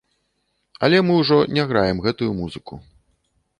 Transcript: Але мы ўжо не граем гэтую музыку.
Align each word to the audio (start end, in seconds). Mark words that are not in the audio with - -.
Але 0.87 1.01
мы 1.09 1.13
ўжо 1.21 1.37
не 1.59 1.67
граем 1.73 1.97
гэтую 2.09 2.31
музыку. 2.41 2.73